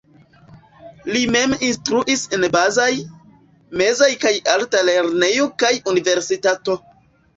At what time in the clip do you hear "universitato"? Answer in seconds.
5.95-6.79